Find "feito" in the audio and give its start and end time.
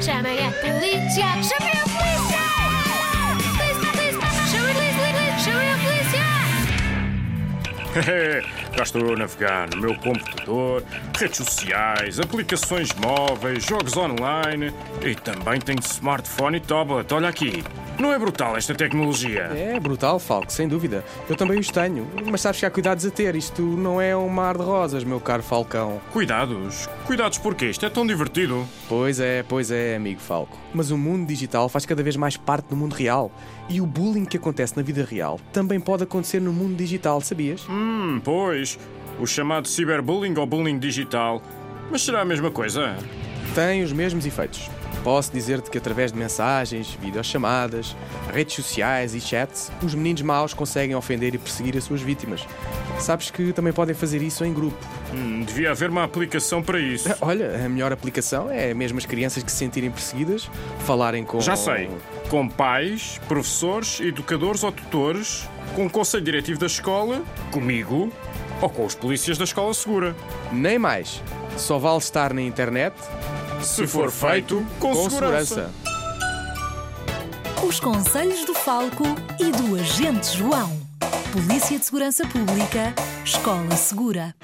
74.10-74.64